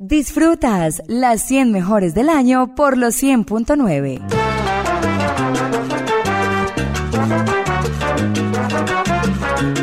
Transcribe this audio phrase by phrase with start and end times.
[0.00, 4.20] Disfrutas las 100 mejores del año por los 100.9.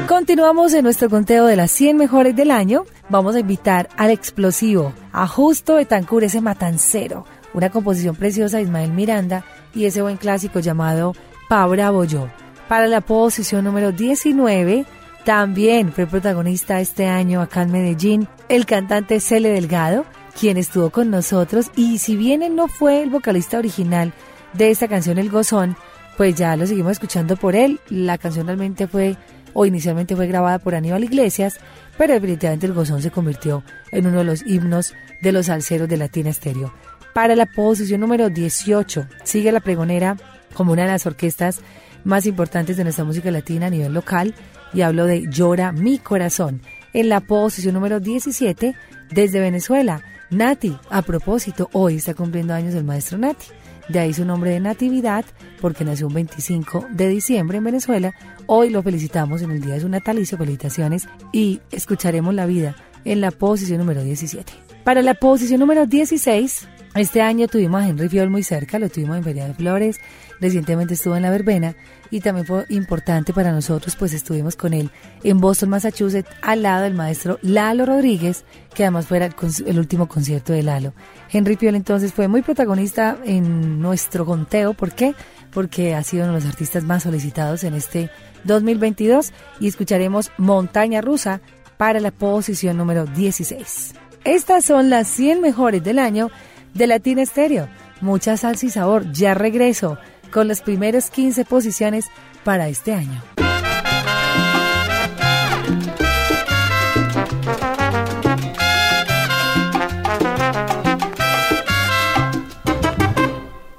[0.08, 2.86] Continuamos en nuestro conteo de las 100 mejores del año.
[3.10, 8.94] Vamos a invitar al explosivo, a Justo Etancur, ese matancero, una composición preciosa de Ismael
[8.94, 9.44] Miranda
[9.74, 11.12] y ese buen clásico llamado
[11.50, 12.30] Pa Bravo Yo.
[12.70, 14.86] Para la posición número 19,
[15.26, 20.06] también fue protagonista este año acá en Medellín el cantante Cele Delgado,
[20.40, 24.14] quien estuvo con nosotros y si bien él no fue el vocalista original
[24.54, 25.76] de esta canción El Gozón,
[26.16, 27.80] pues ya lo seguimos escuchando por él.
[27.90, 29.18] La canción realmente fue
[29.54, 31.58] o inicialmente fue grabada por Aníbal Iglesias,
[31.98, 35.98] pero definitivamente el Gozón se convirtió en uno de los himnos de los salseros de
[35.98, 36.72] Latina Estéreo.
[37.16, 40.18] Para la posición número 18 sigue la pregonera
[40.54, 41.62] como una de las orquestas
[42.04, 44.36] más importantes de nuestra música latina a nivel local
[44.76, 46.62] y hablo de Llora mi corazón.
[46.94, 48.76] En la posición número 17
[49.10, 50.78] desde Venezuela, Nati.
[50.90, 53.48] A propósito, hoy está cumpliendo años el maestro Nati.
[53.88, 55.26] De ahí su nombre de Natividad,
[55.62, 58.14] porque nació un 25 de diciembre en Venezuela.
[58.48, 60.38] Hoy lo felicitamos en el día de su natalicio.
[60.38, 64.52] Felicitaciones y escucharemos la vida en la posición número 17.
[64.84, 69.18] Para la posición número 16, este año tuvimos a Henry Fiol muy cerca, lo tuvimos
[69.18, 70.00] en Feria de Flores,
[70.40, 71.76] recientemente estuvo en la verbena
[72.12, 74.90] y también fue importante para nosotros, pues estuvimos con él
[75.24, 79.18] en Boston, Massachusetts, al lado del maestro Lalo Rodríguez, que además fue
[79.66, 80.94] el, último concierto de Lalo.
[81.32, 85.16] Henry Fiol entonces fue muy protagonista en nuestro conteo, ¿por qué?
[85.52, 88.10] Porque ha sido uno de los artistas más solicitados en este
[88.44, 91.42] 2022 y escucharemos Montaña Rusa
[91.78, 93.94] para la posición número 16.
[94.24, 96.32] Estas son las 100 mejores del año
[96.74, 97.68] de Latina Estéreo.
[98.02, 99.12] Mucha salsa y sabor.
[99.12, 99.98] Ya regreso
[100.32, 102.06] con las primeras 15 posiciones
[102.44, 103.22] para este año.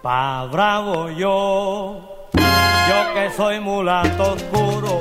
[0.03, 5.01] Pa bravo yo, yo que soy mulato oscuro,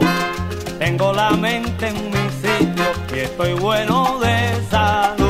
[0.79, 5.24] tengo la mente en mi sitio y estoy bueno de salud.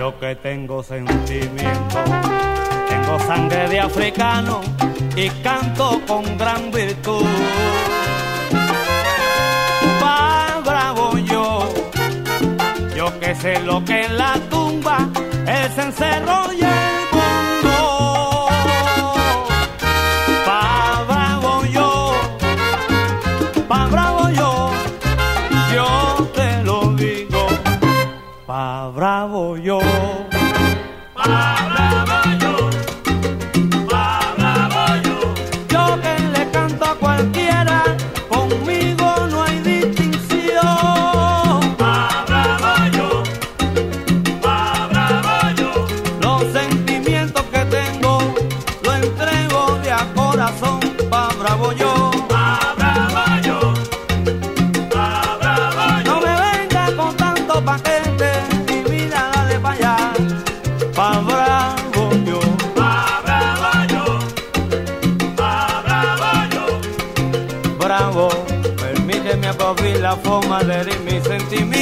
[0.00, 1.98] Yo que tengo sentimiento,
[2.88, 4.62] tengo sangre de africano
[5.14, 7.26] y canto con gran virtud.
[10.02, 11.68] Va bravo yo,
[12.96, 15.06] yo que sé lo que en la tumba
[15.46, 16.99] es encerro y
[70.30, 71.79] forma de herir mis.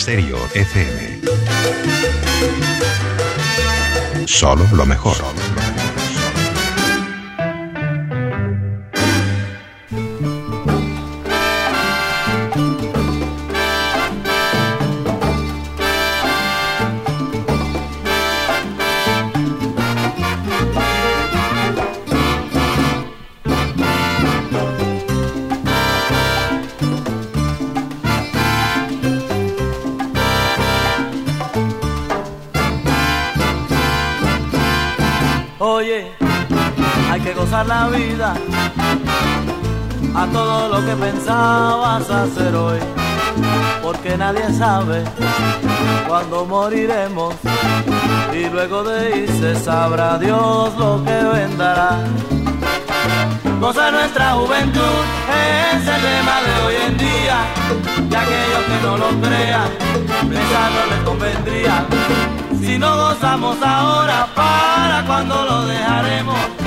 [0.00, 1.20] Stereo FM.
[4.26, 5.39] Solo lo mejor.
[37.70, 38.34] La vida
[40.16, 42.80] a todo lo que pensabas hacer hoy,
[43.80, 45.04] porque nadie sabe
[46.08, 47.32] cuándo moriremos
[48.32, 51.90] y luego de irse sabrá Dios lo que vendrá.
[53.60, 55.02] Goza nuestra juventud,
[55.72, 57.38] es el lema de hoy en día,
[58.10, 59.70] y aquellos que no lo crean,
[60.28, 61.86] pensarlo les convendría.
[62.60, 66.59] Si no gozamos ahora, para cuando lo dejaremos,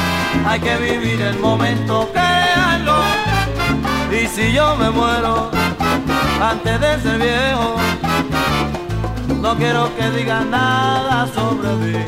[0.46, 2.98] hay que vivir el momento, créanlo.
[4.12, 5.50] Y si yo me muero
[6.42, 7.76] antes de ser viejo,
[9.42, 12.06] no quiero que digan nada sobre mí.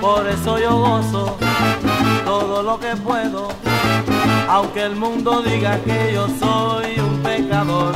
[0.00, 1.36] Por eso yo gozo
[2.24, 3.48] todo lo que puedo,
[4.48, 7.94] aunque el mundo diga que yo soy un pecador.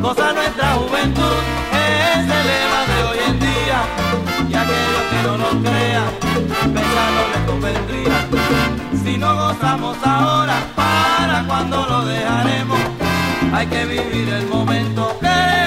[0.00, 1.38] Goza nuestra juventud,
[1.72, 3.78] es el lema de hoy en día,
[5.10, 5.46] que no.
[9.04, 12.78] Si no gozamos ahora, para cuando lo dejaremos,
[13.52, 15.65] hay que vivir el momento, créanlo.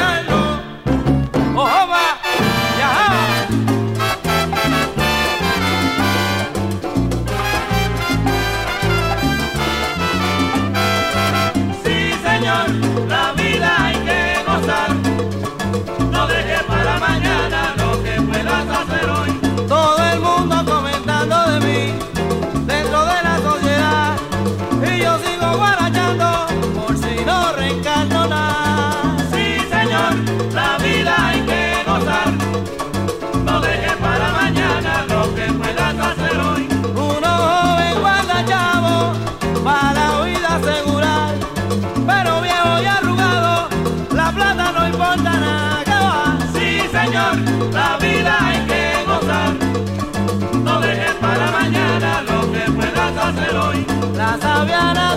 [54.60, 55.09] La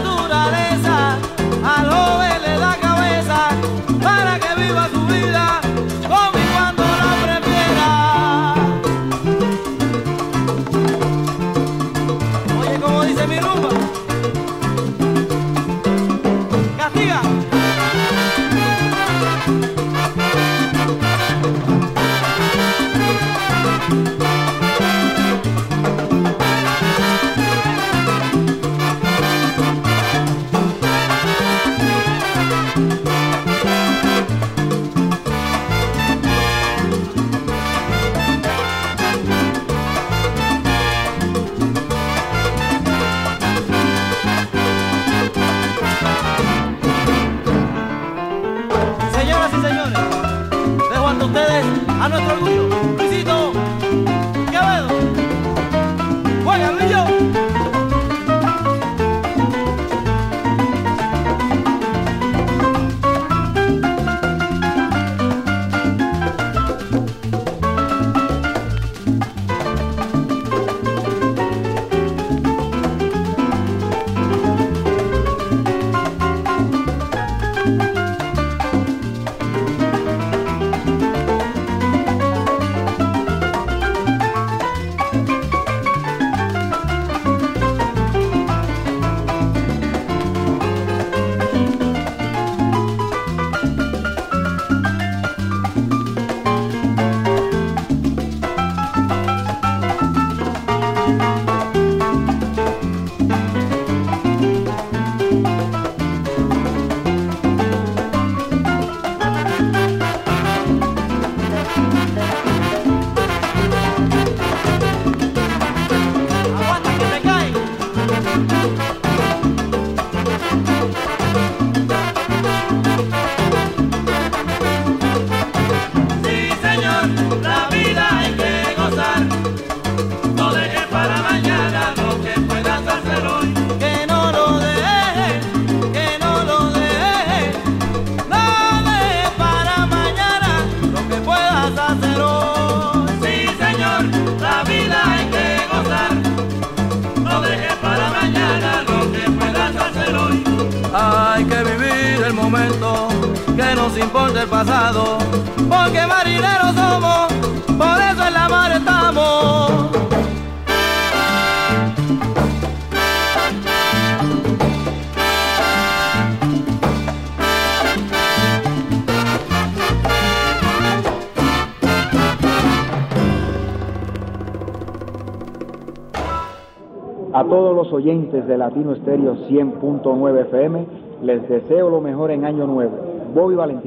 [178.02, 180.87] oyentes de Latino Estéreo 100.9 FM,
[181.23, 182.99] les deseo lo mejor en Año Nuevo.
[183.32, 183.81] Bobby Valentín.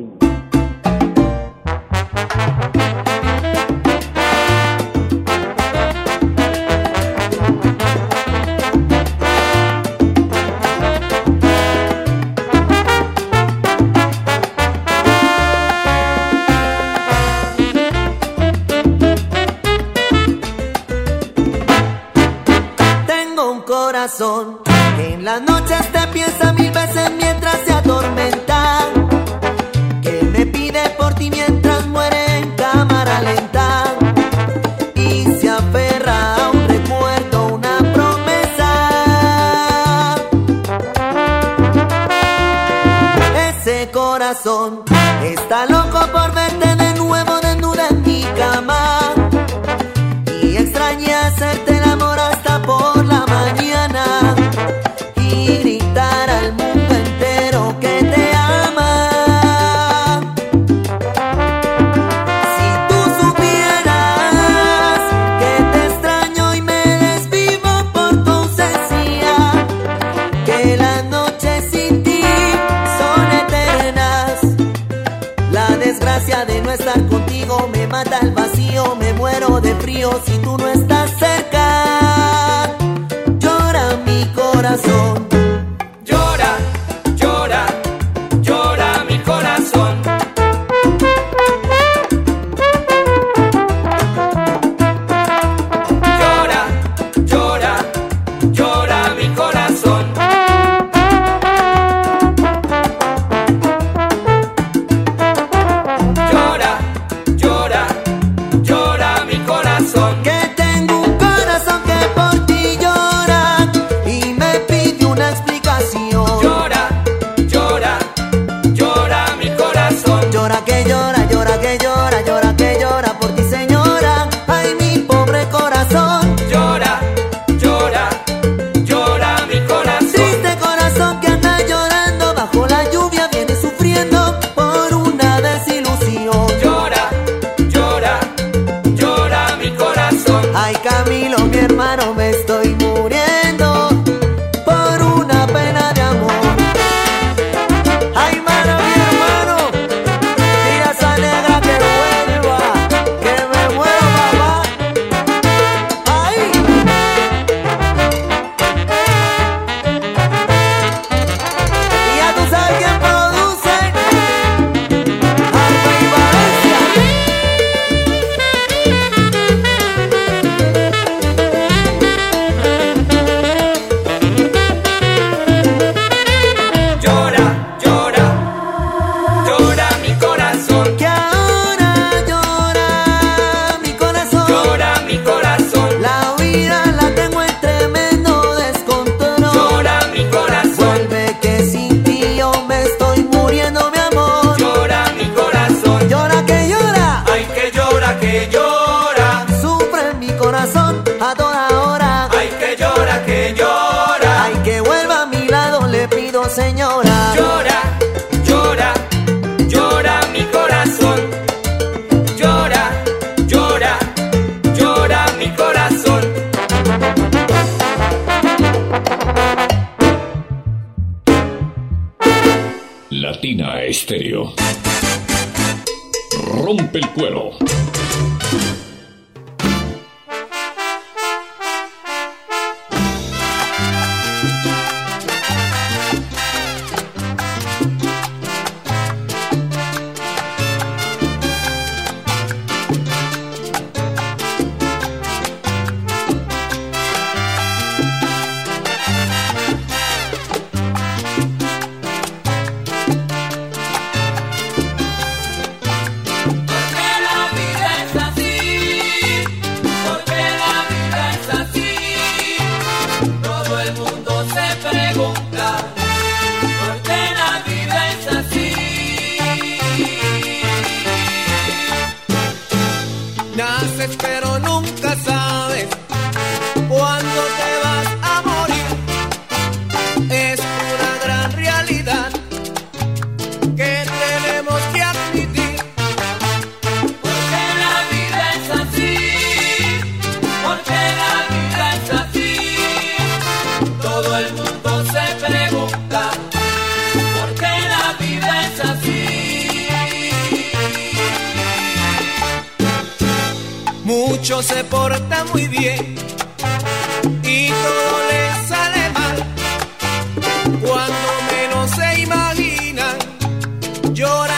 [314.16, 314.55] llora.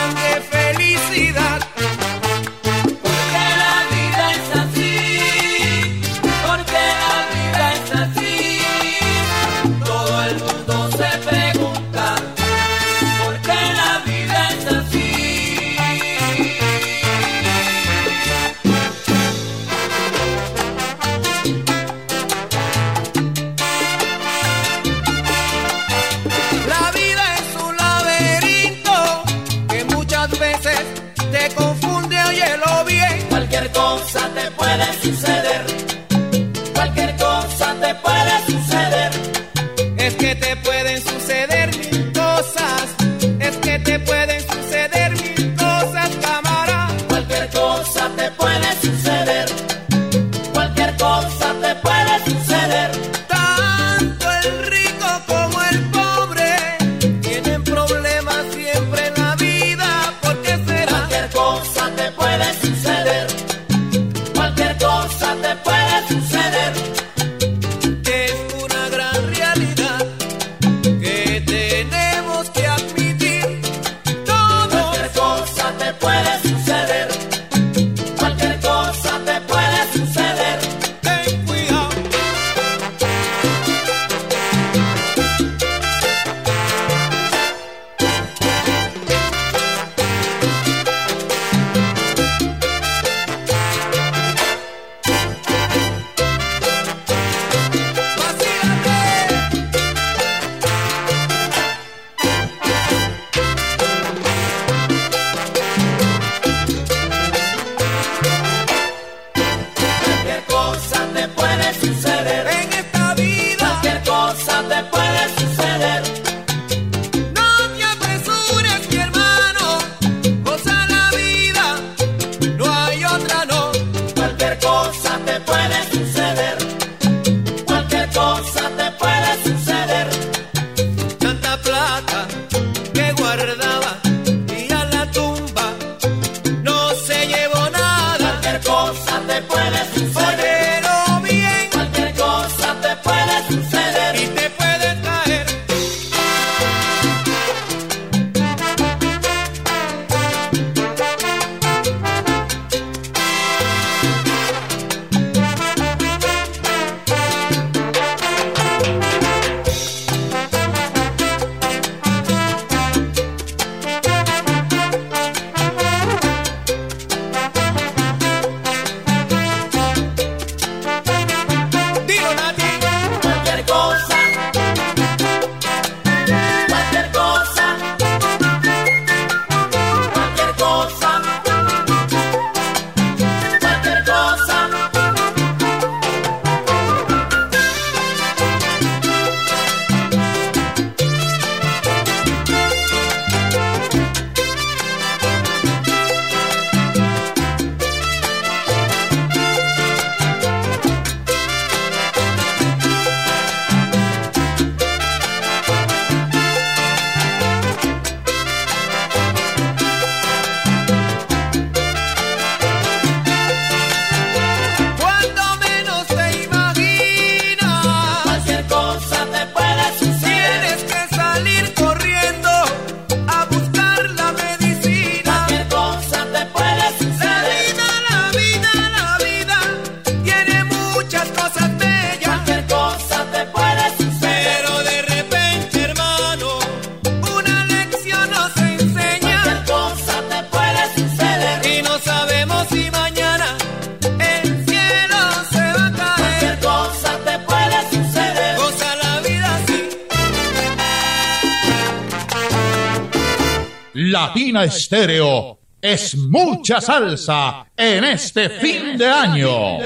[254.67, 259.77] Estéreo es mucha salsa en este fin de año.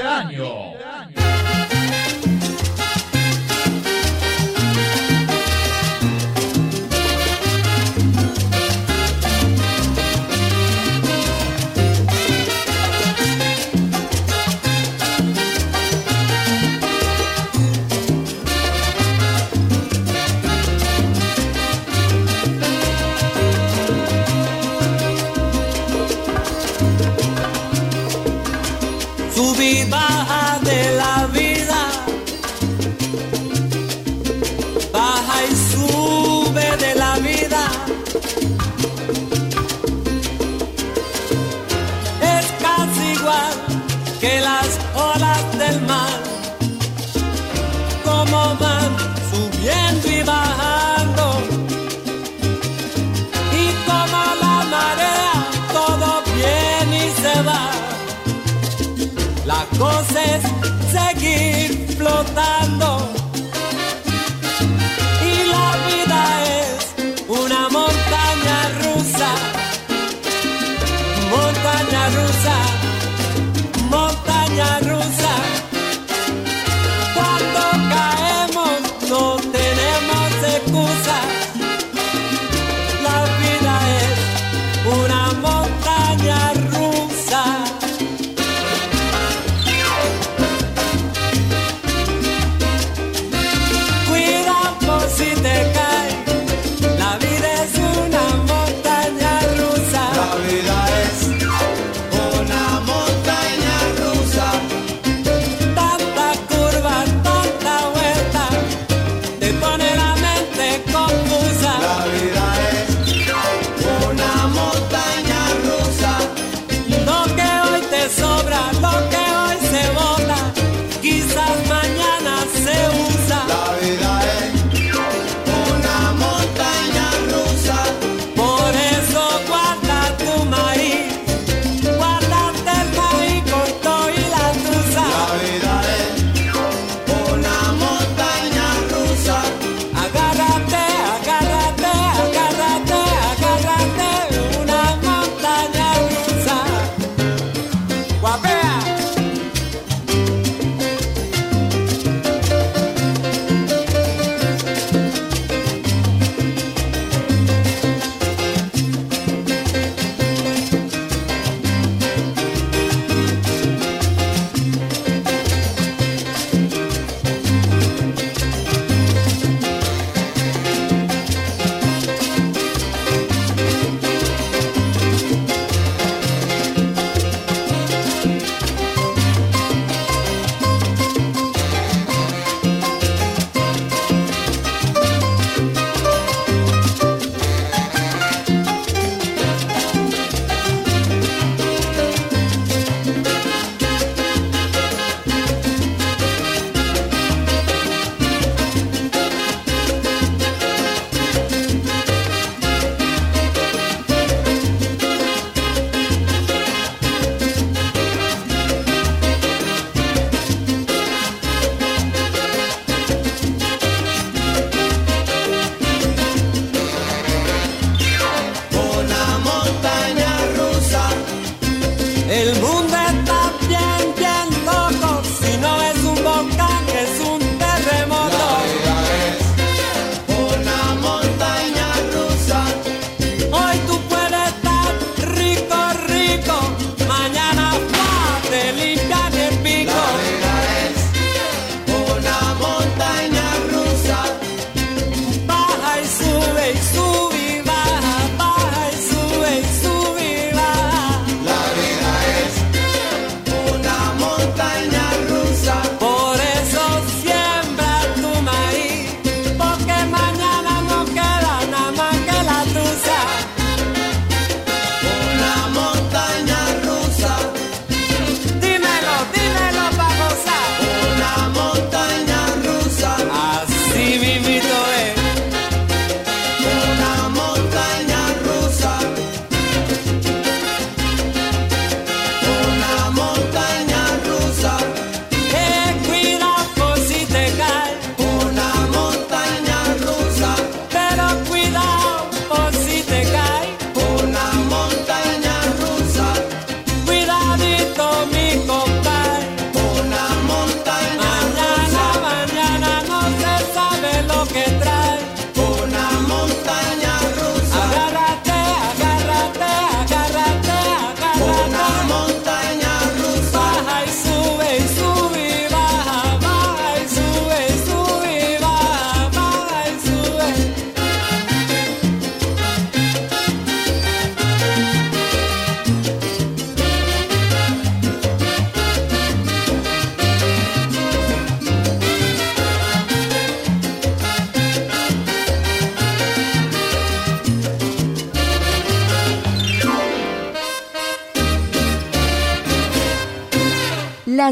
[59.82, 60.51] La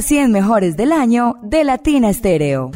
[0.00, 2.70] las 100 mejores del año de Latina Stereo.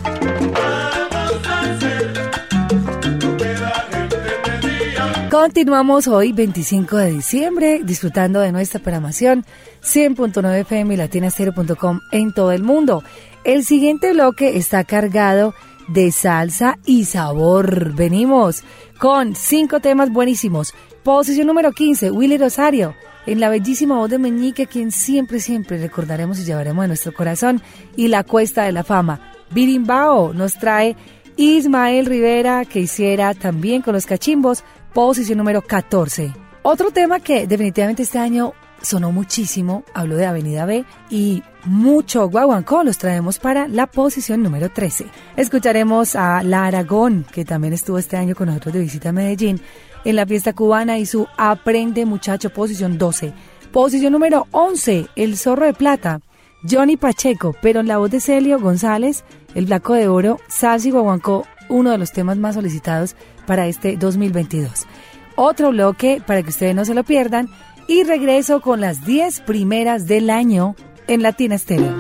[5.31, 9.47] Continuamos hoy, 25 de diciembre, disfrutando de nuestra programación
[9.83, 13.03] 100.9 FM y latinastereo.com en todo el mundo.
[13.45, 15.55] El siguiente bloque está cargado
[15.89, 17.95] de salsa y sabor.
[17.95, 18.65] Venimos
[18.99, 20.75] con cinco temas buenísimos.
[21.03, 22.95] Posición número 15, Willy Rosario,
[23.27, 27.63] en la bellísima voz de Meñique, quien siempre, siempre recordaremos y llevaremos en nuestro corazón,
[27.97, 29.33] y la Cuesta de la Fama.
[29.51, 30.97] Birimbao nos trae
[31.37, 36.33] Ismael Rivera, que hiciera también con los cachimbos, posición número 14.
[36.63, 42.85] Otro tema que definitivamente este año sonó muchísimo, hablo de Avenida B y mucho guaguancó
[42.85, 45.07] los traemos para la posición número 13.
[45.37, 49.61] Escucharemos a La Aragón, que también estuvo este año con nosotros de visita a Medellín,
[50.05, 53.33] en la fiesta cubana y su Aprende Muchacho, posición 12.
[53.73, 56.21] Posición número 11, El Zorro de Plata,
[56.69, 61.47] Johnny Pacheco, pero en la voz de Celio González, El Blanco de Oro, Salsi Guaguancó,
[61.69, 64.87] uno de los temas más solicitados para este 2022.
[65.37, 67.49] Otro bloque para que ustedes no se lo pierdan
[67.89, 71.95] y regreso con las 10 primeras del año en Latina Estéreo.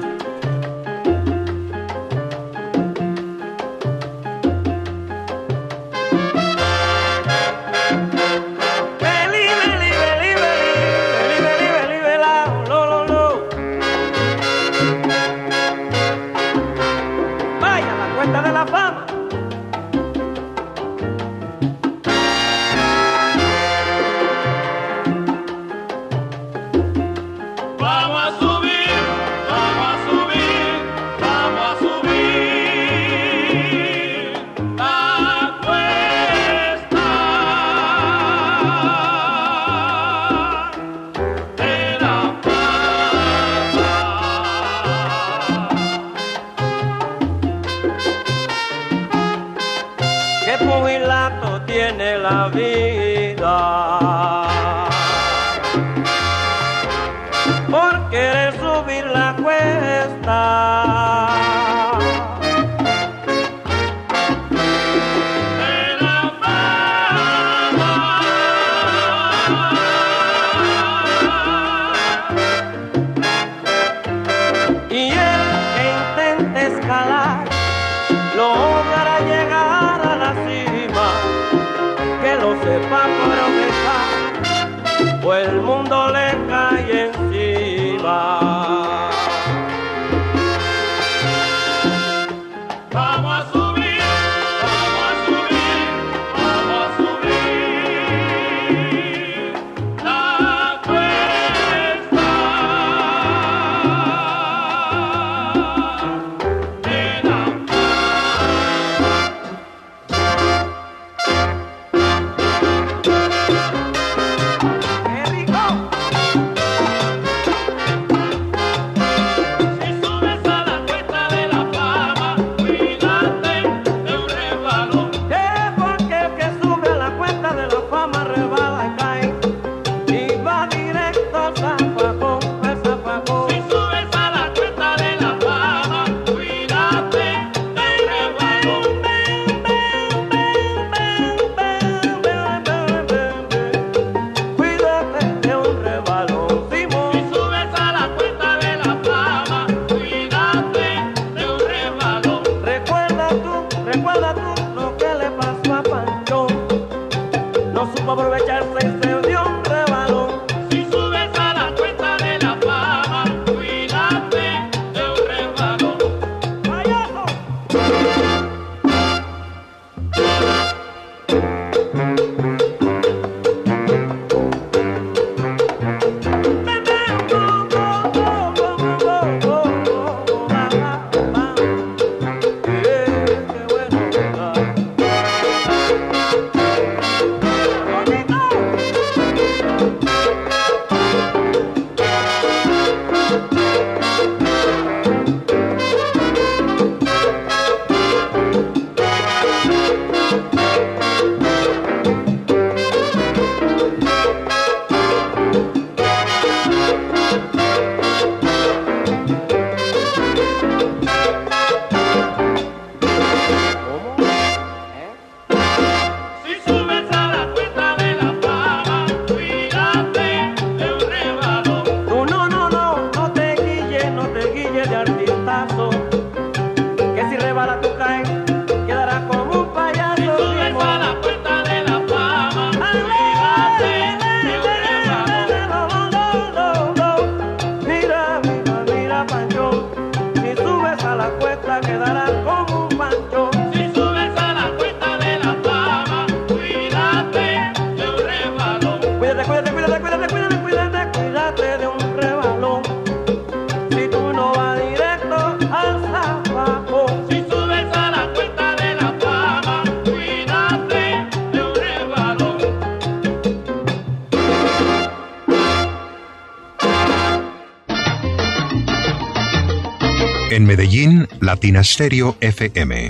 [271.64, 273.08] Latina Stereo FM.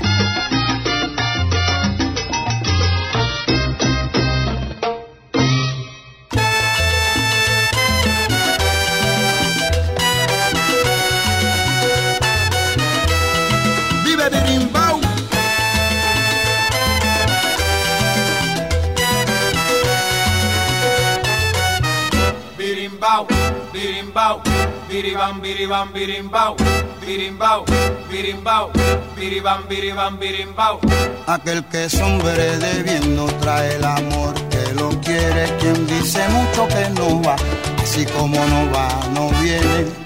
[22.57, 23.27] Birimbau,
[23.73, 24.41] birimbau,
[24.89, 26.57] biribam, biribam, birimbau,
[27.05, 27.65] birimbau,
[28.11, 28.71] birimbau,
[29.17, 30.81] biribam, biribam, birimbau.
[31.27, 35.45] Aquel que es hombre de bien no trae el amor que lo quiere.
[35.61, 37.37] Quien dice mucho que no va,
[37.83, 40.04] así como no va, no viene.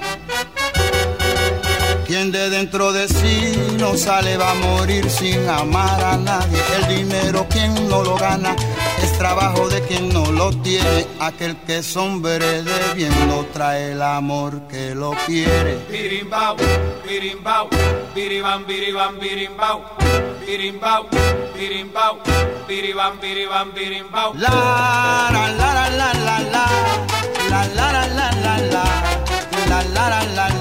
[2.19, 6.61] Quien de dentro de sí no sale va a morir sin amar a nadie.
[6.77, 8.57] El dinero quien no lo gana
[9.01, 11.07] es trabajo de quien no lo tiene.
[11.21, 15.79] Aquel que es hombre de bien no trae el amor que lo quiere.
[15.89, 16.57] Birimbau,
[17.07, 17.69] birimbau,
[18.17, 19.85] biribam, biribam, birimbau,
[20.45, 21.07] birimbau,
[21.55, 22.19] birimbau,
[22.67, 24.35] biribam, biribam, birimbau.
[24.35, 26.67] La la la la la la la
[27.49, 28.85] la la la la la la la la
[29.69, 30.58] la la la la La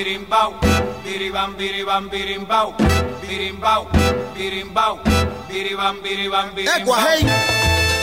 [0.00, 0.56] birimbau,
[1.04, 2.72] biribam, biribam, birimbau,
[3.20, 3.84] birimbau,
[4.32, 4.96] birimbau,
[5.44, 8.00] biribam, biribam, birimbau.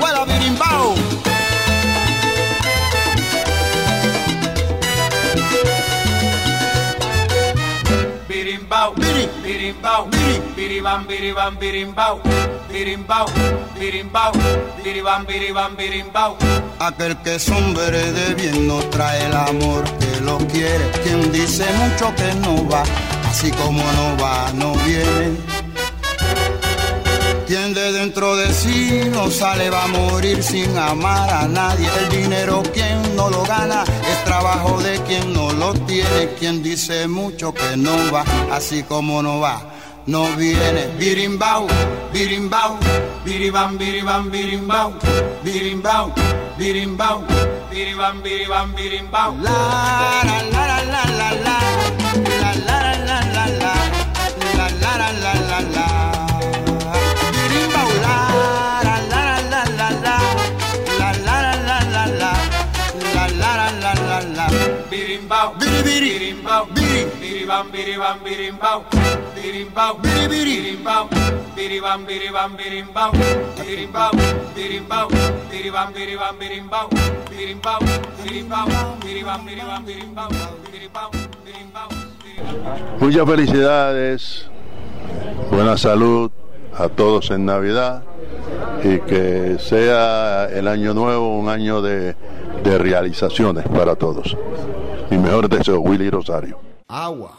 [0.00, 0.94] Huela birimbao
[8.28, 8.94] Birimbau,
[9.42, 10.02] birimbau,
[10.84, 12.20] biribam, biribam, birimbau,
[12.68, 13.26] birimbau,
[13.80, 14.32] birimbau,
[14.84, 16.36] biribam, biribam, birimbau.
[16.78, 20.84] Aquel que es hombre de bien no trae el amor que lo quiere.
[21.02, 22.82] Quien dice mucho que no va,
[23.26, 25.38] así como no va, no viene.
[27.46, 31.88] Quien de dentro de sí no sale va a morir sin amar a nadie.
[32.00, 36.34] El dinero quien no lo gana es trabajo de quien no lo tiene.
[36.38, 39.74] Quien dice mucho que no va, así como no va,
[40.06, 40.88] no viene.
[40.98, 41.66] Birimbau,
[42.12, 42.78] birimbau,
[43.24, 44.92] Biribam, biribam, birimbau,
[45.42, 46.12] birimbau,
[46.58, 47.24] birimbau,
[47.72, 49.32] biribam, biribam, birimbau.
[49.40, 49.56] La
[50.28, 51.43] la la la la la
[82.98, 84.50] Muchas felicidades,
[85.50, 86.30] buena salud
[86.76, 88.02] a todos en Navidad
[88.82, 92.16] y que sea el año nuevo un año de,
[92.62, 94.36] de realizaciones para todos.
[95.10, 96.73] Mi mejor deseo, Willy Rosario.
[96.88, 97.34] Agua.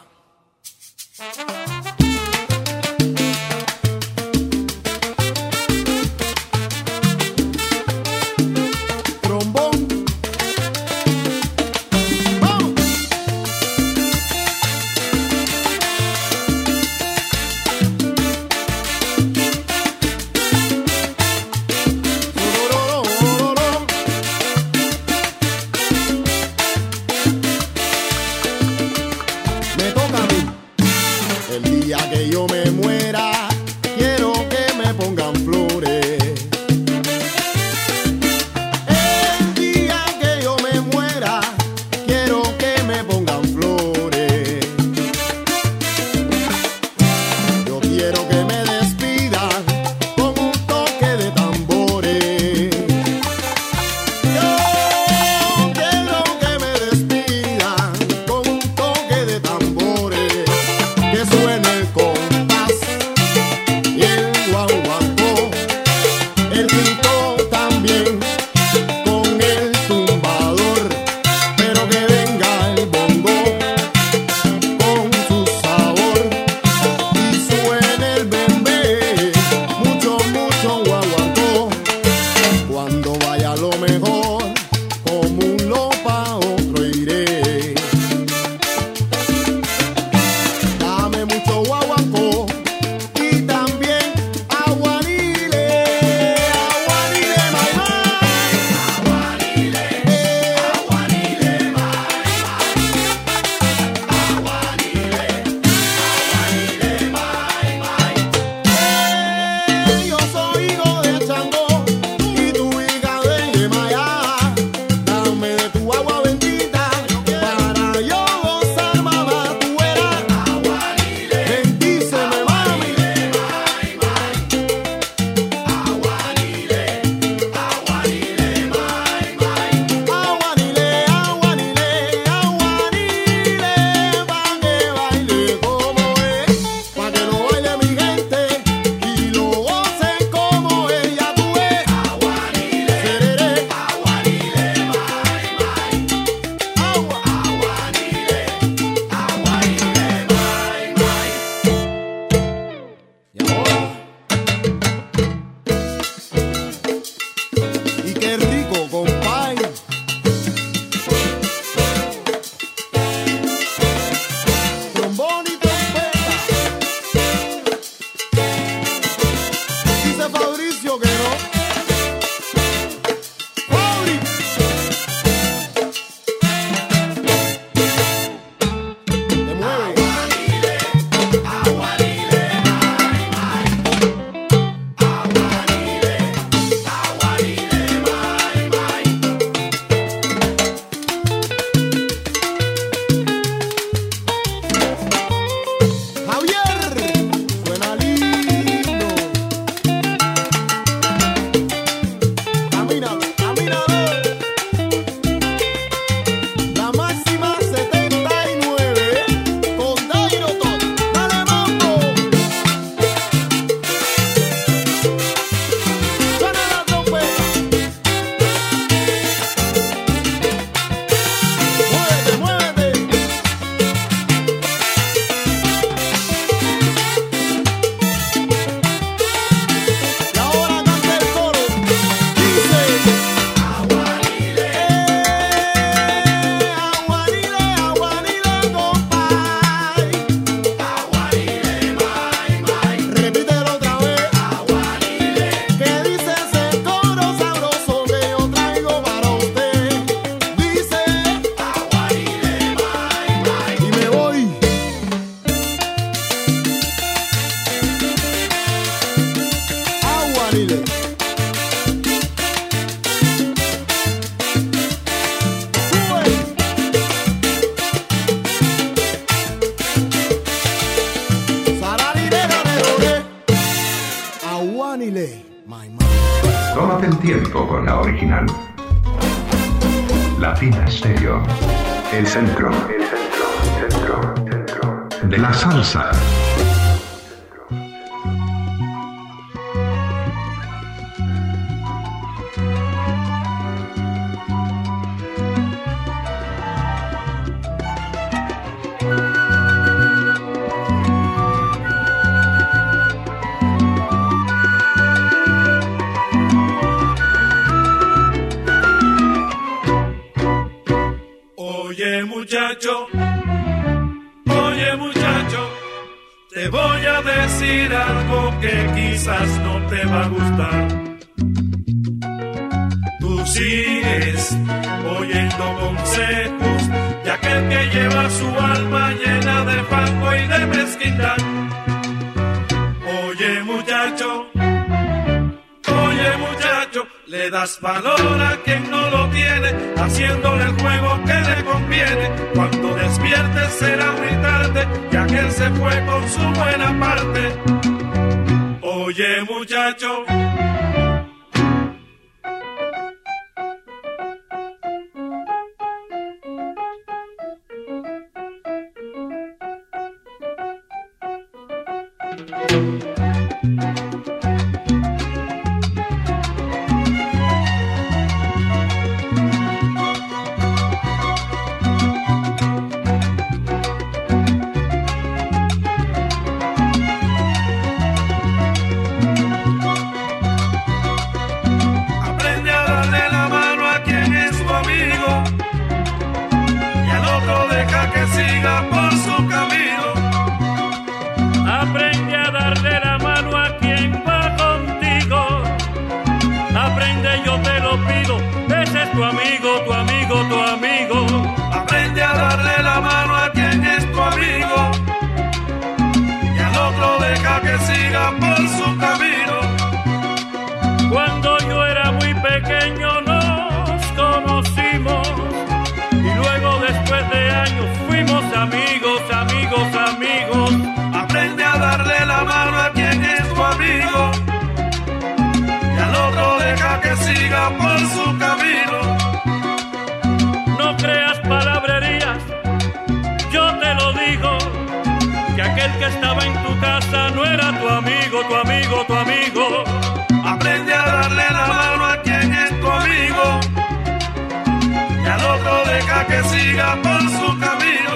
[446.27, 448.14] que siga por su camino.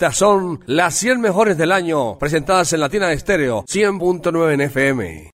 [0.00, 5.29] Estas son las 100 mejores del año, presentadas en Latina Estéreo 100.9 en FM.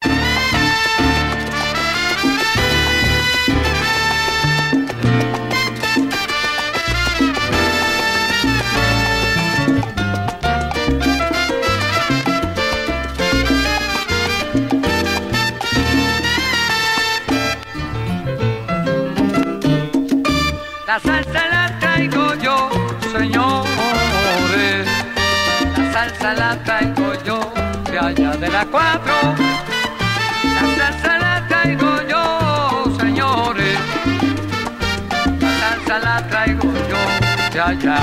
[37.66, 37.98] Allá.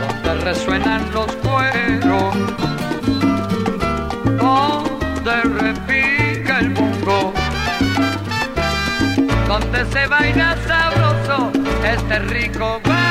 [0.00, 2.34] Donde resuenan los cueros.
[4.40, 7.32] Donde repica el bongo
[9.52, 11.52] donde se baila sabroso
[11.84, 13.01] este rico guaguancó.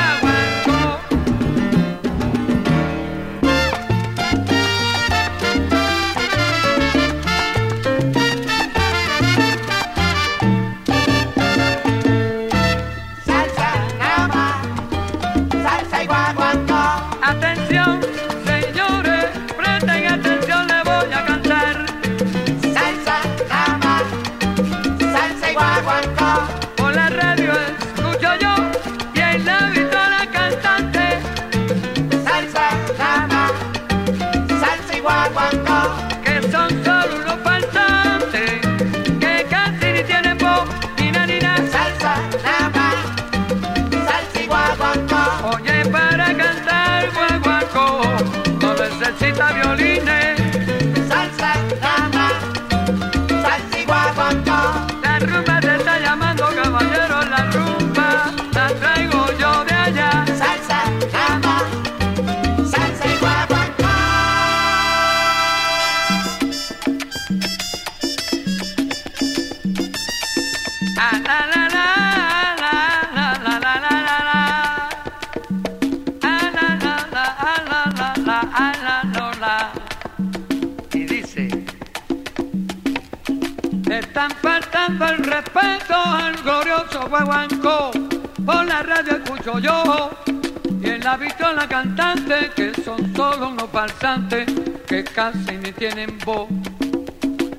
[91.62, 94.46] La cantante que son solo unos falsantes
[94.84, 96.48] que casi ni tienen voz.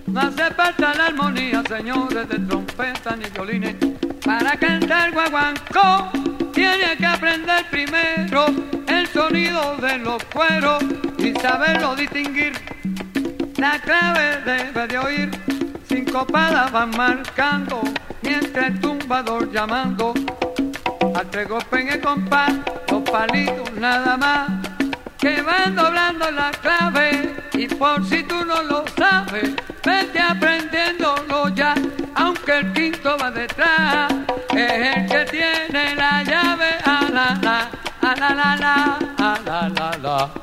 [0.08, 3.76] No hace falta la armonía, señores, de trompeta ni violines.
[4.26, 6.12] Para cantar guaguancó,
[6.52, 8.48] tiene que aprender primero
[8.88, 10.84] el sonido de los cueros
[11.18, 12.54] y saberlo distinguir.
[13.56, 15.32] La clave debe de oír,
[15.88, 17.82] sincopadas van marcando,
[18.22, 20.14] mientras el tumbador llamando.
[21.16, 22.54] Al tres en el compás,
[23.14, 24.50] palitos nada más
[25.20, 29.52] que van doblando la clave y por si tú no lo sabes,
[29.86, 31.76] vete aprendiéndolo ya,
[32.16, 34.12] aunque el quinto va detrás,
[34.56, 37.40] es el que tiene la llave a la
[40.02, 40.43] la.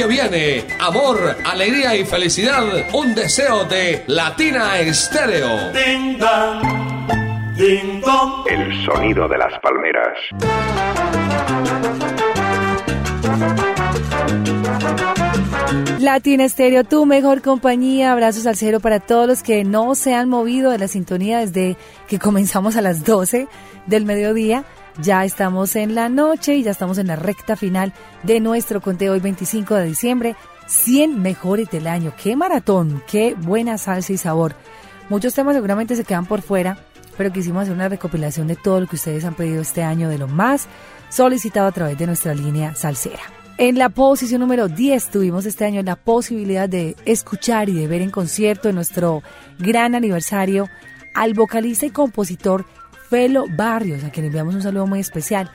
[0.00, 5.72] Que viene, amor, alegría y felicidad, un deseo de Latina Estéreo.
[5.72, 8.46] Ding dong, ding dong.
[8.48, 10.16] El sonido de las palmeras.
[15.98, 18.12] Latina Estéreo, tu mejor compañía.
[18.12, 21.76] Abrazos al cero para todos los que no se han movido de la sintonía desde
[22.08, 23.48] que comenzamos a las 12
[23.84, 24.64] del mediodía.
[24.98, 29.12] Ya estamos en la noche y ya estamos en la recta final de nuestro conteo
[29.12, 30.36] hoy 25 de diciembre.
[30.66, 32.12] 100 mejores del año.
[32.20, 33.02] ¡Qué maratón!
[33.10, 34.54] ¡Qué buena salsa y sabor!
[35.08, 36.78] Muchos temas seguramente se quedan por fuera,
[37.16, 40.18] pero quisimos hacer una recopilación de todo lo que ustedes han pedido este año, de
[40.18, 40.68] lo más
[41.08, 43.22] solicitado a través de nuestra línea salsera.
[43.58, 48.00] En la posición número 10 tuvimos este año la posibilidad de escuchar y de ver
[48.00, 49.22] en concierto en nuestro
[49.58, 50.68] gran aniversario
[51.14, 52.64] al vocalista y compositor
[53.10, 55.50] Felo Barrios, a quien enviamos un saludo muy especial.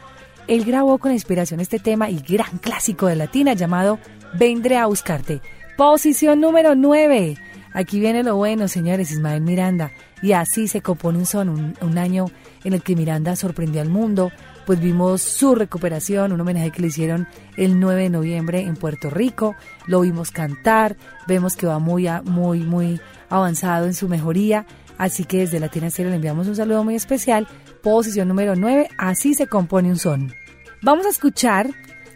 [0.46, 3.98] Él grabó con inspiración este tema y gran clásico de Latina llamado
[4.38, 5.42] Vendré a buscarte.
[5.78, 7.38] Posición número 9.
[7.74, 9.92] Aquí viene lo bueno, señores, Ismael Miranda.
[10.22, 12.26] Y así se compone un son, un, un año
[12.66, 14.32] en el que Miranda sorprendió al mundo,
[14.66, 19.10] pues vimos su recuperación, un homenaje que le hicieron el 9 de noviembre en Puerto
[19.10, 19.56] Rico,
[19.88, 20.98] lo vimos cantar,
[21.28, 23.00] vemos que va muy, muy, muy
[23.30, 24.66] avanzado en su mejoría,
[24.98, 27.48] así que desde Latina Estéreo le enviamos un saludo muy especial,
[27.82, 30.34] posición número 9, así se compone un son.
[30.82, 31.70] Vamos a escuchar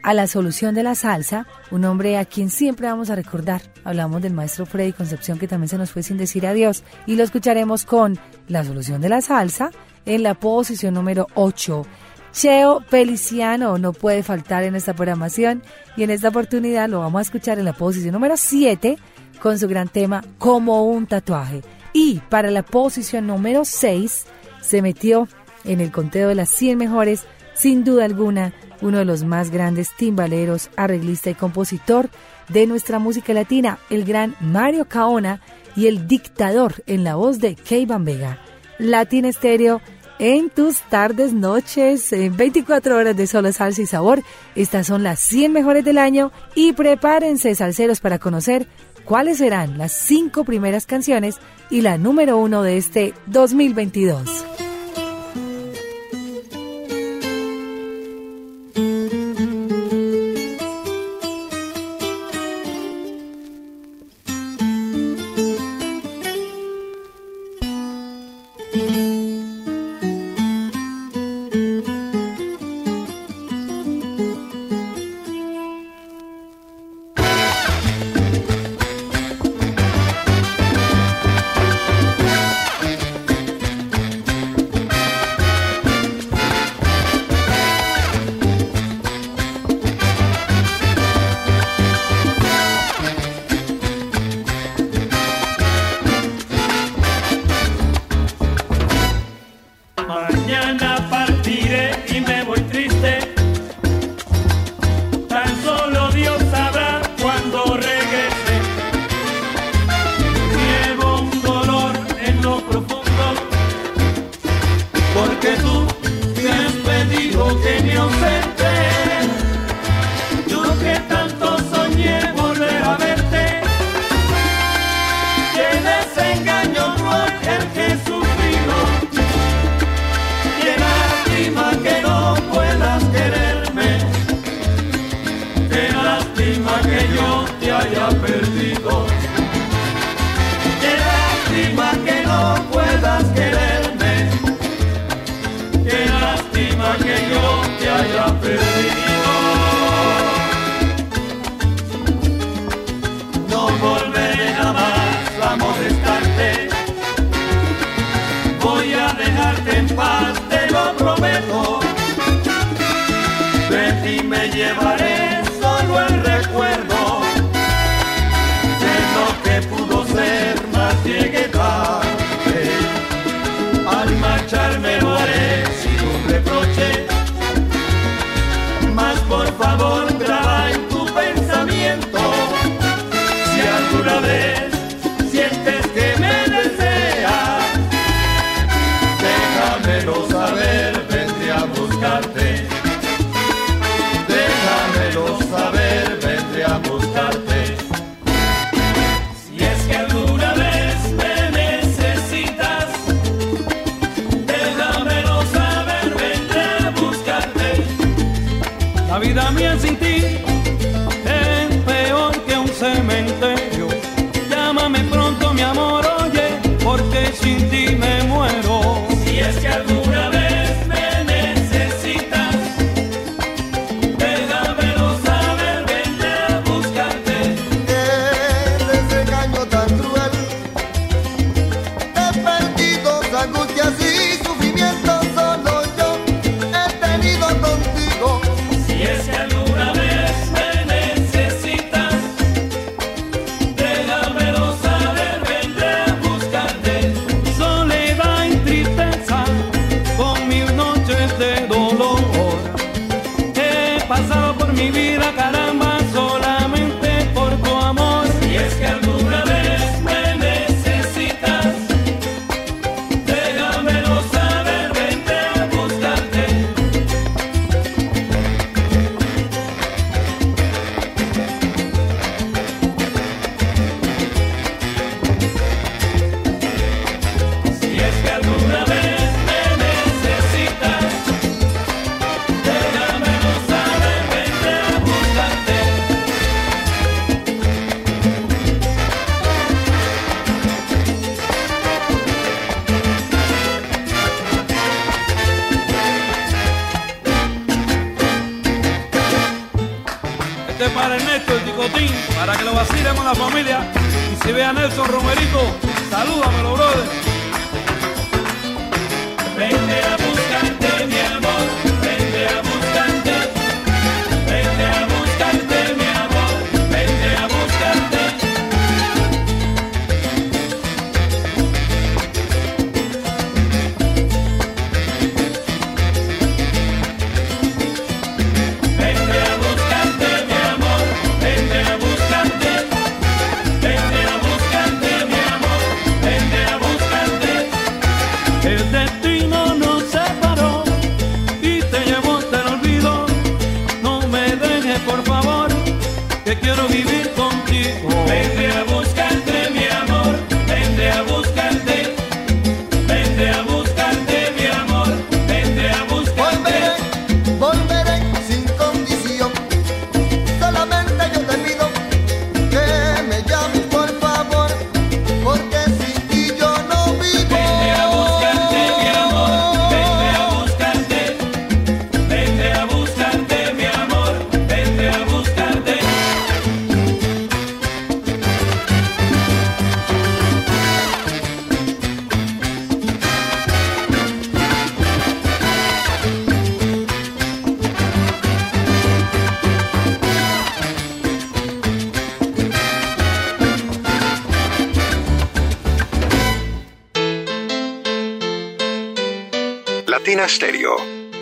[0.03, 3.61] a la solución de la salsa, un hombre a quien siempre vamos a recordar.
[3.84, 7.23] Hablamos del maestro Freddy Concepción que también se nos fue sin decir adiós y lo
[7.23, 8.17] escucharemos con
[8.47, 9.71] la solución de la salsa
[10.05, 11.86] en la posición número 8.
[12.32, 15.63] Cheo Feliciano no puede faltar en esta programación
[15.97, 18.97] y en esta oportunidad lo vamos a escuchar en la posición número 7
[19.41, 21.61] con su gran tema Como un tatuaje.
[21.94, 24.26] Y para la posición número 6
[24.62, 25.28] se metió
[25.64, 27.24] en el conteo de las 100 mejores,
[27.54, 32.10] sin duda alguna, uno de los más grandes timbaleros, arreglista y compositor
[32.48, 35.42] de nuestra música latina, el gran Mario Caona
[35.76, 38.40] y el dictador en la voz de Keivan Vega.
[38.78, 39.82] Latina Estéreo
[40.20, 44.22] en tus tardes, noches, en 24 horas de solo salsa y sabor.
[44.54, 48.68] Estas son las 100 mejores del año y prepárense, salseros, para conocer
[49.10, 51.39] cuáles serán las 5 primeras canciones
[51.72, 54.49] y la número uno de este 2022.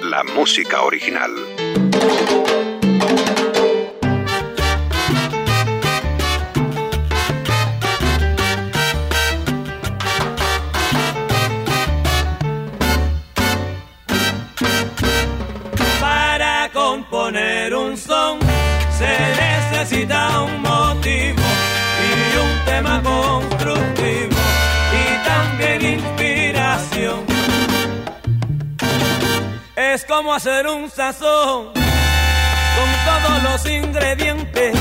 [0.03, 1.46] La música original.
[30.37, 34.75] hacer un sazón con todos los ingredientes.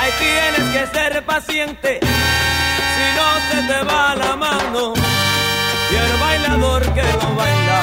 [0.00, 1.98] Ahí tienes que ser paciente,
[2.94, 4.94] si no se te va la mano.
[5.90, 7.82] Y el bailador que no baila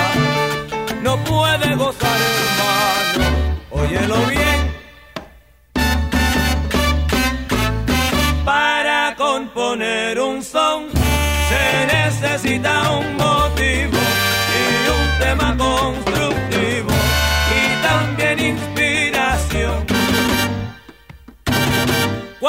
[1.02, 3.26] no puede gozar, hermano.
[3.70, 4.60] Óyelo bien.
[8.46, 10.88] Para componer un son
[11.50, 14.00] se necesita un motivo
[14.58, 16.57] y un tema constructivo.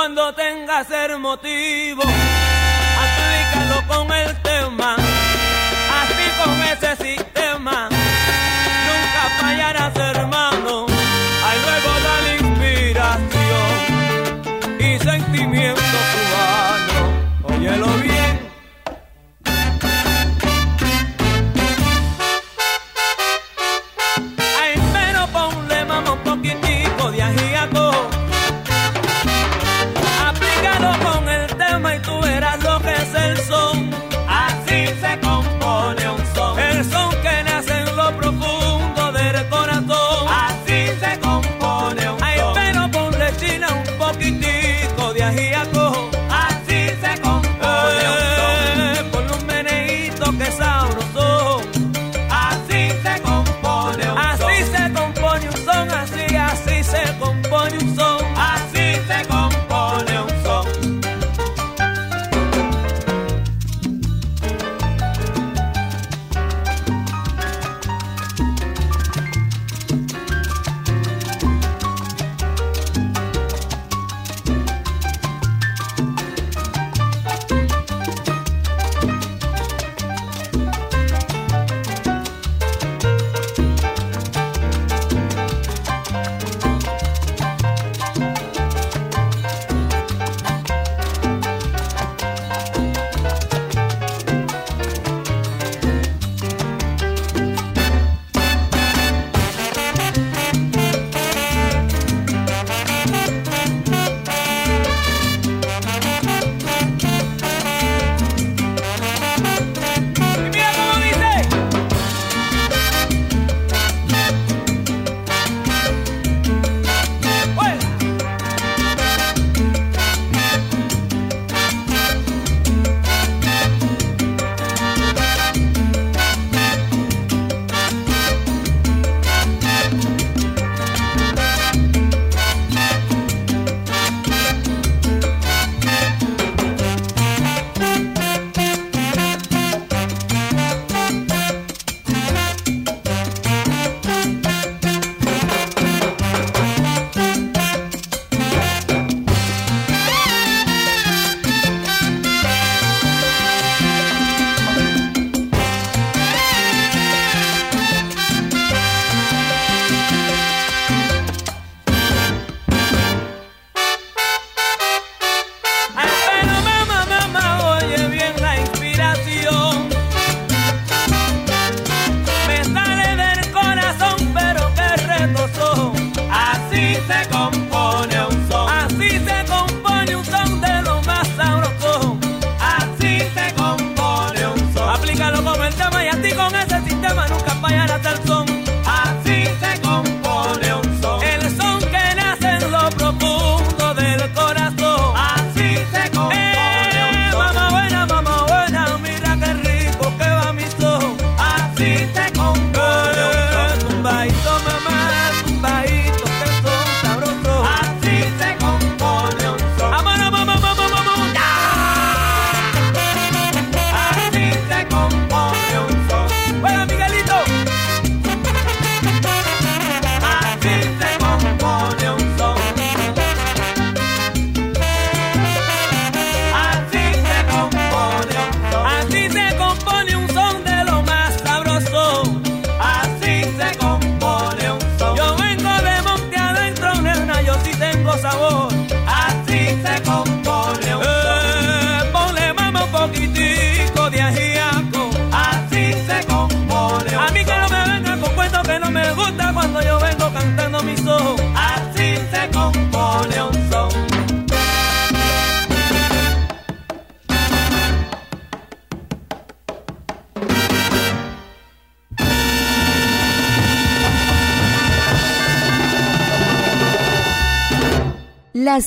[0.09, 2.03] cuando tengas el motivo,
[3.05, 7.28] aplícalo con el tema, así con ese sí.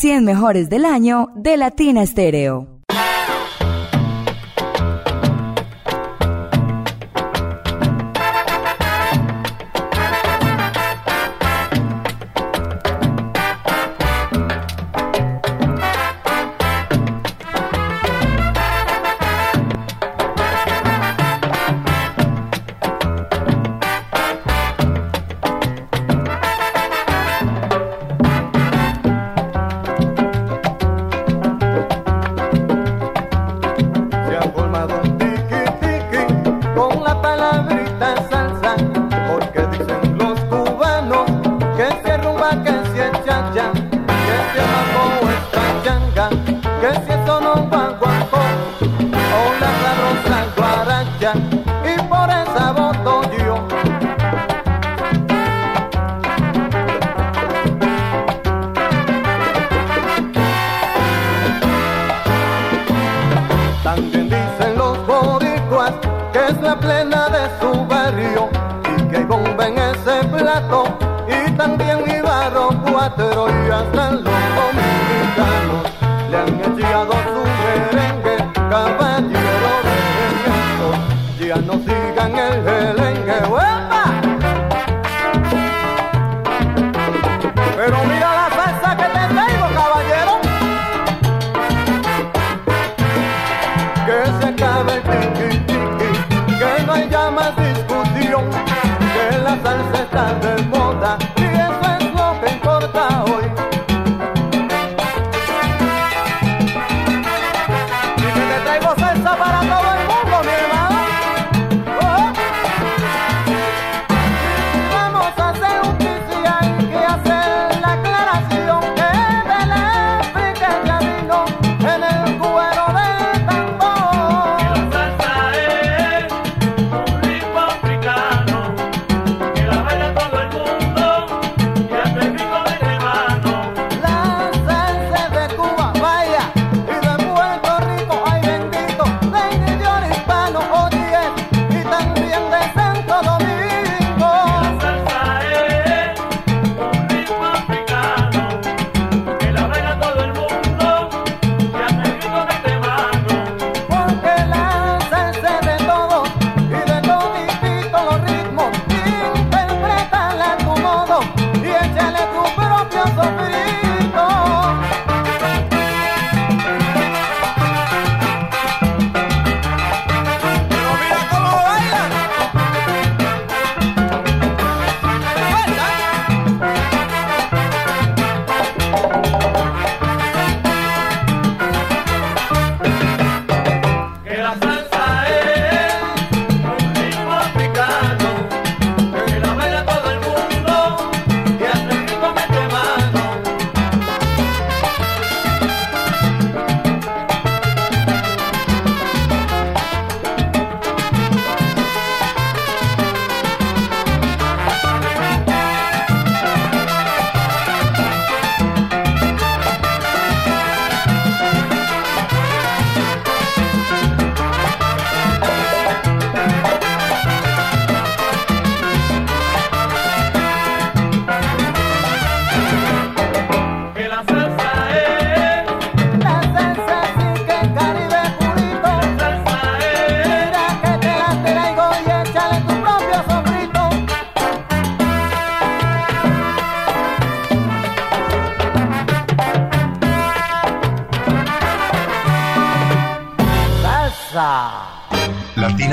[0.01, 2.80] 100 mejores del año de Latina Stereo.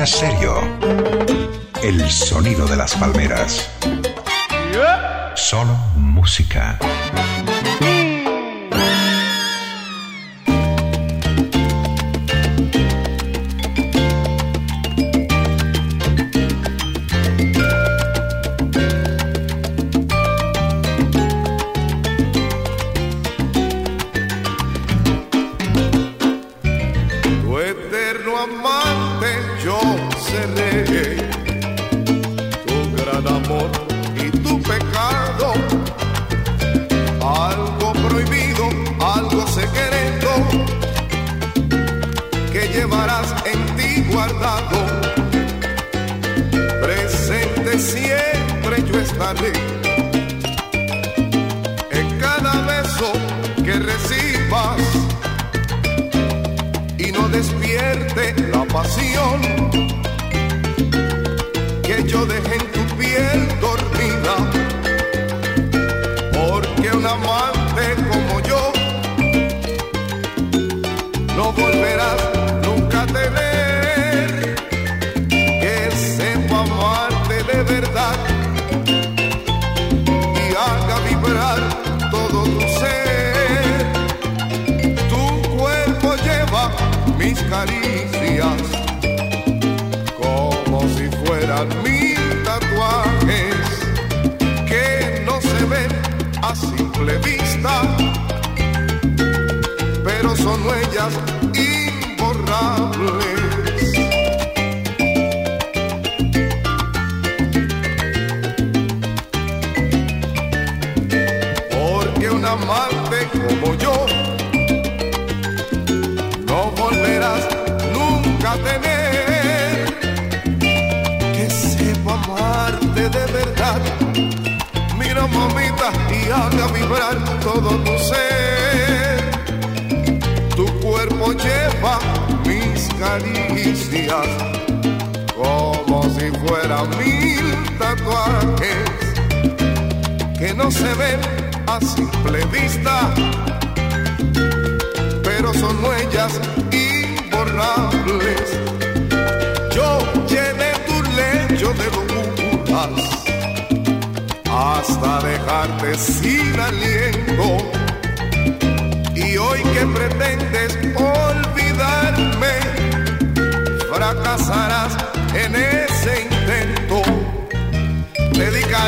[0.09, 0.63] Stereo.
[1.83, 3.69] El sonido de las palmeras.
[5.35, 6.79] Solo música.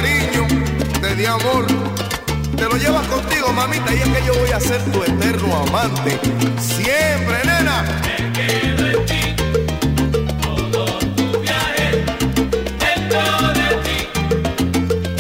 [0.01, 0.47] cariño,
[1.01, 1.67] te di amor.
[2.57, 6.19] Te lo llevas contigo, mamita, y es que yo voy a ser tu eterno amante.
[6.59, 7.85] Siempre, nena.
[8.05, 9.23] Me quedo en ti.
[10.43, 10.85] Todo
[11.17, 12.05] tu viaje,
[12.85, 13.21] dentro
[13.59, 13.99] de ti,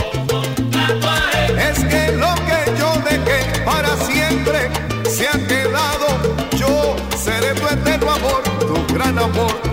[0.00, 1.70] como tatuaje.
[1.70, 4.70] Es que lo que yo dejé para siempre
[5.08, 6.06] se ha quedado.
[6.56, 9.69] Yo seré tu eterno amor, tu gran amor.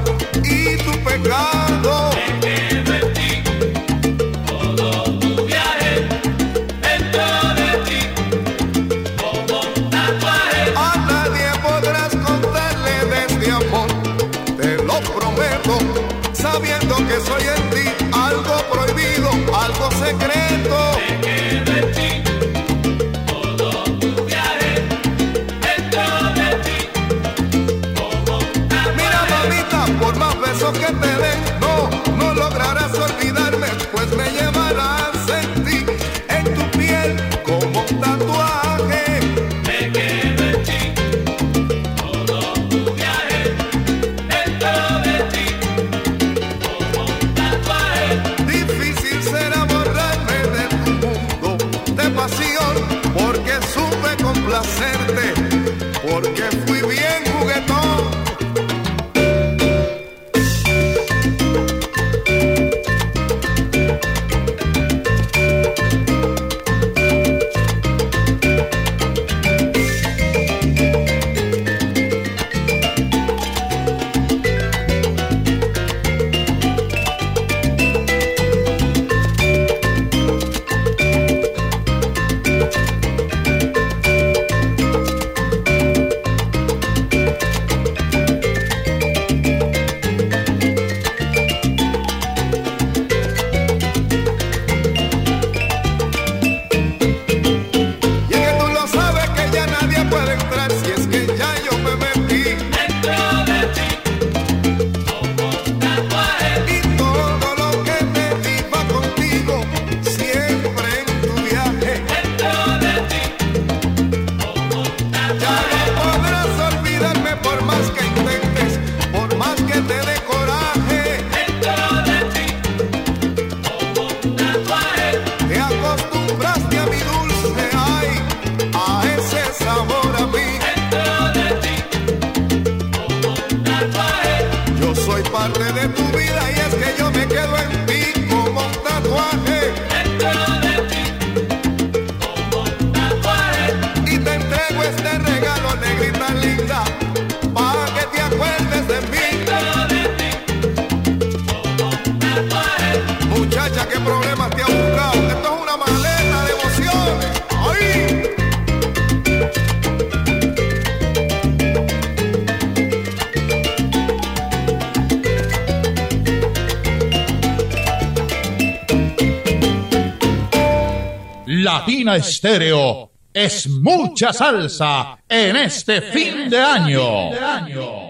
[172.16, 178.07] Estéreo es mucha salsa en este fin de año.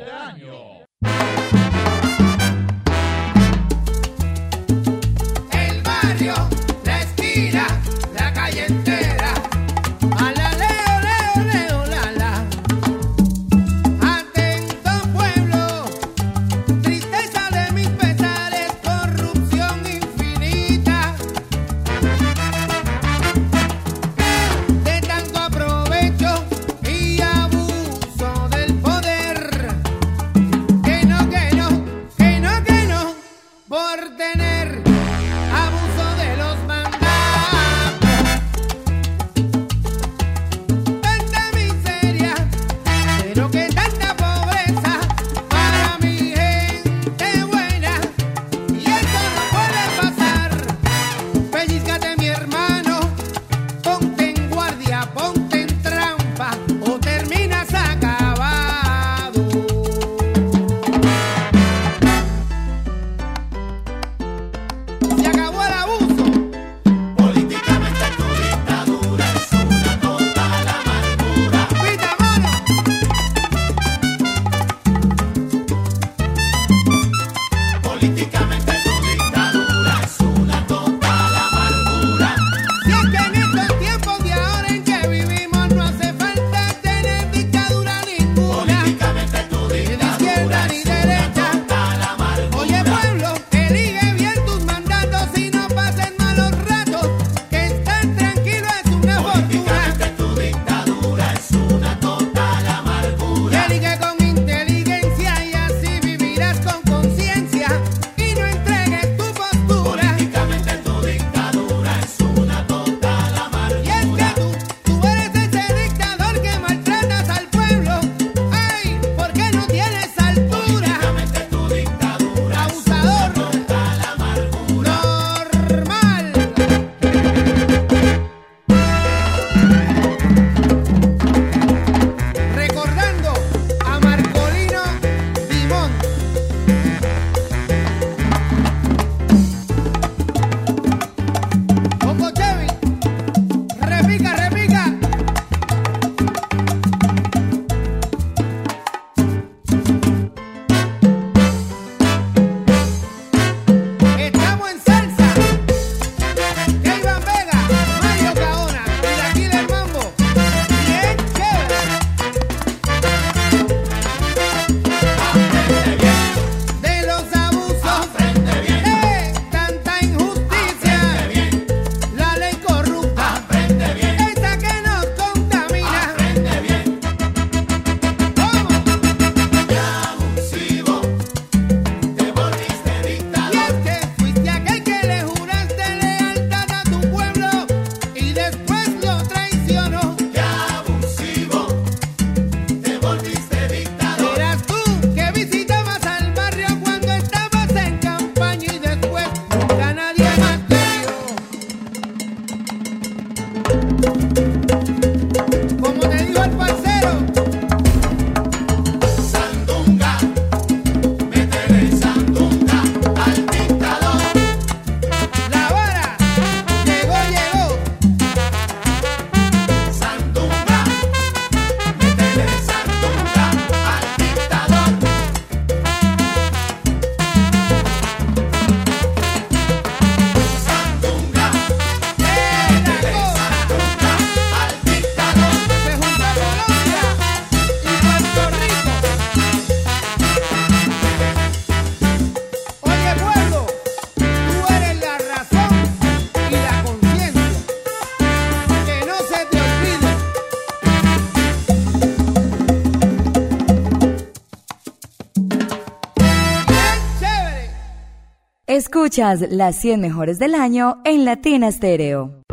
[259.18, 262.44] Las 100 mejores del año en Latina Stereo.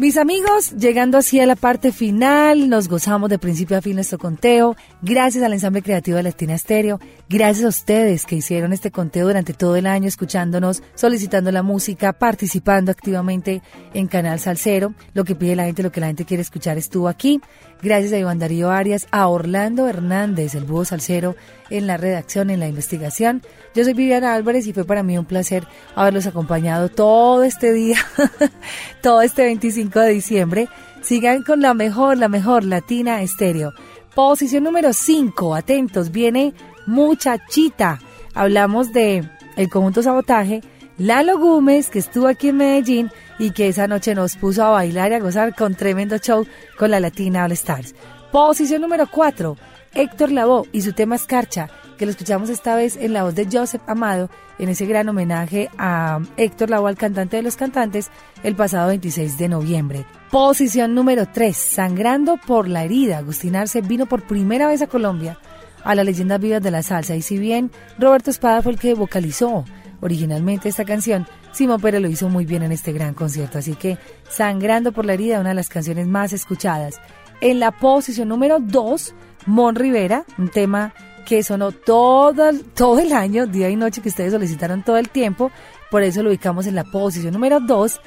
[0.00, 4.18] Mis amigos, llegando así a la parte final, nos gozamos de principio a fin nuestro
[4.18, 4.74] conteo.
[5.02, 6.98] Gracias al ensamble creativo de Latina Stereo.
[7.28, 12.12] Gracias a ustedes que hicieron este conteo durante todo el año, escuchándonos, solicitando la música,
[12.12, 13.62] participando activamente
[13.94, 14.94] en Canal Salcero.
[15.14, 17.40] Lo que pide la gente, lo que la gente quiere escuchar estuvo aquí.
[17.82, 21.34] Gracias a Iván Darío Arias, a Orlando Hernández, el búho salsero,
[21.70, 23.42] en la redacción, en la investigación.
[23.74, 27.96] Yo soy Viviana Álvarez y fue para mí un placer haberlos acompañado todo este día,
[29.02, 30.68] todo este 25 de diciembre.
[31.00, 33.72] Sigan con la mejor, la mejor Latina Estéreo.
[34.14, 36.52] Posición número 5, atentos, viene
[36.86, 37.98] Muchachita.
[38.34, 39.26] Hablamos de
[39.56, 40.60] el conjunto Sabotaje,
[40.98, 43.10] Lalo Gómez, que estuvo aquí en Medellín
[43.40, 46.46] y que esa noche nos puso a bailar y a gozar con tremendo show
[46.78, 47.94] con la Latina All Stars.
[48.30, 49.56] Posición número 4,
[49.94, 53.48] Héctor Lavoe y su tema Escarcha, que lo escuchamos esta vez en la voz de
[53.50, 58.10] Joseph Amado, en ese gran homenaje a Héctor Lavoe, al cantante de los cantantes,
[58.42, 60.04] el pasado 26 de noviembre.
[60.30, 63.18] Posición número 3, Sangrando por la herida.
[63.18, 65.38] Agustín Arce vino por primera vez a Colombia
[65.82, 68.92] a la leyenda vivas de la salsa y si bien Roberto Espada fue el que
[68.92, 69.64] vocalizó
[70.02, 73.98] originalmente esta canción, Simón Pérez lo hizo muy bien en este gran concierto, así que
[74.28, 77.00] Sangrando por la herida, una de las canciones más escuchadas.
[77.40, 79.14] En la posición número 2,
[79.46, 80.94] Mon Rivera, un tema
[81.26, 85.50] que sonó todo, todo el año, día y noche, que ustedes solicitaron todo el tiempo,
[85.90, 88.00] por eso lo ubicamos en la posición número 2.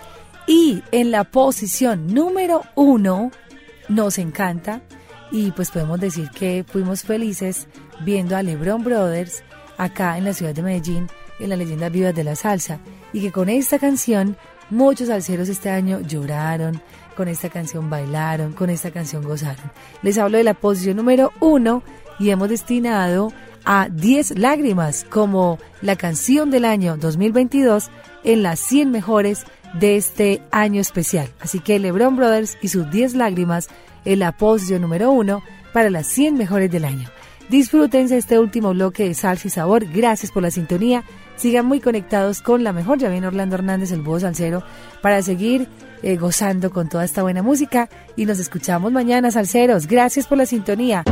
[0.45, 3.31] Y en la posición número 1,
[3.89, 4.81] nos encanta,
[5.31, 7.67] y pues podemos decir que fuimos felices
[8.05, 9.43] viendo a LeBron Brothers
[9.77, 11.07] acá en la ciudad de Medellín
[11.39, 12.79] en la leyenda vivas de la salsa
[13.13, 14.35] y que con esta canción
[14.69, 16.81] muchos salseros este año lloraron,
[17.15, 19.71] con esta canción bailaron, con esta canción gozaron.
[20.01, 21.83] Les hablo de la posición número uno
[22.19, 23.31] y hemos destinado
[23.65, 27.89] a 10 lágrimas como la canción del año 2022
[28.23, 31.29] en las 100 mejores de este año especial.
[31.39, 33.69] Así que LeBron Brothers y sus 10 lágrimas
[34.05, 34.35] en la
[34.79, 37.09] número uno para las 100 mejores del año.
[37.49, 39.85] Disfrútense este último bloque de salsa y sabor.
[39.85, 41.03] Gracias por la sintonía.
[41.35, 42.99] Sigan muy conectados con la mejor.
[42.99, 44.63] Ya viene Orlando Hernández, el búho salsero,
[45.01, 45.67] para seguir
[46.01, 47.89] eh, gozando con toda esta buena música.
[48.15, 49.87] Y nos escuchamos mañana, salseros.
[49.87, 51.03] Gracias por la sintonía.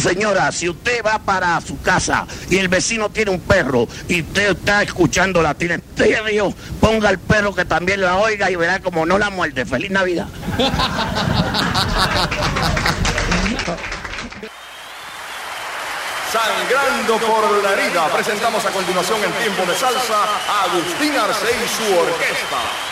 [0.00, 4.50] señora, si usted va para su casa y el vecino tiene un perro y usted
[4.50, 6.18] está escuchando la tiene, usted
[6.80, 9.64] ponga el perro que también la oiga y verá como no la muerde.
[9.64, 10.26] ¡Feliz Navidad!
[16.32, 21.68] Sangrando por la herida, presentamos a continuación en tiempo de salsa a Agustín Arce y
[21.68, 22.89] su orquesta.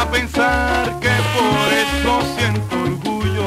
[0.00, 3.44] a pensar que por eso siento orgullo.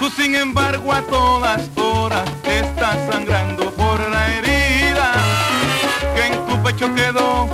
[0.00, 5.12] Tú sin embargo a todas horas estás sangrando por la herida
[6.16, 7.48] que en tu pecho quedó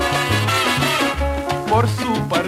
[1.69, 2.48] por su parte.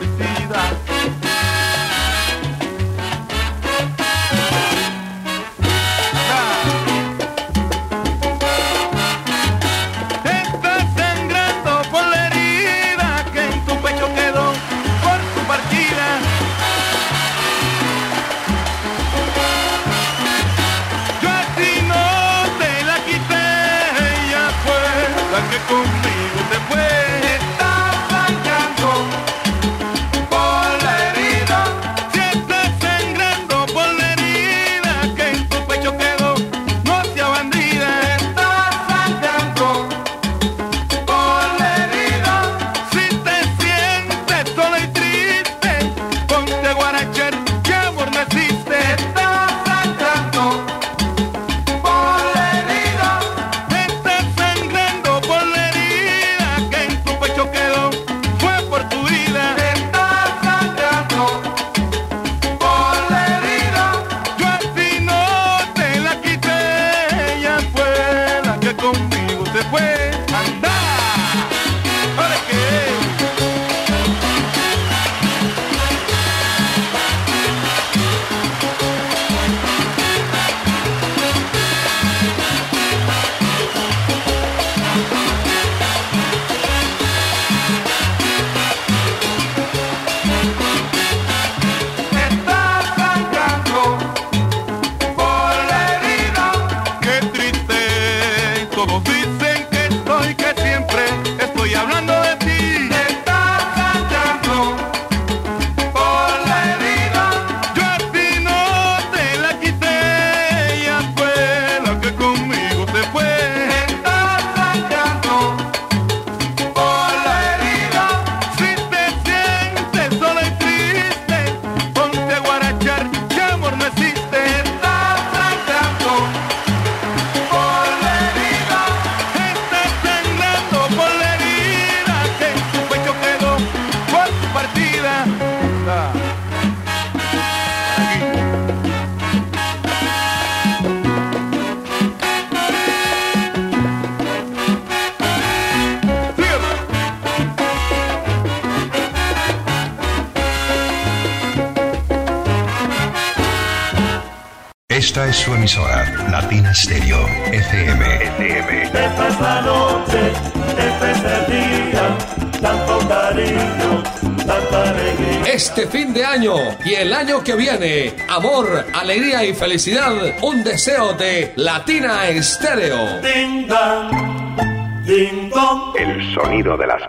[166.85, 170.13] y el año que viene, amor, alegría y felicidad,
[170.43, 173.21] un deseo de Latina Estéreo.
[173.21, 175.97] Ding dong, ding dong.
[175.99, 177.09] El sonido de las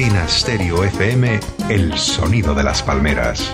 [0.00, 3.52] Latina Stereo FM, el sonido de las palmeras.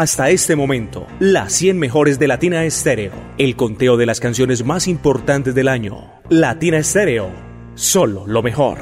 [0.00, 3.12] Hasta este momento, las 100 mejores de Latina Estéreo.
[3.36, 6.10] El conteo de las canciones más importantes del año.
[6.30, 7.30] Latina Estéreo.
[7.74, 8.78] Solo lo mejor.